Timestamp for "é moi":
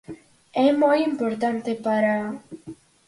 0.65-0.99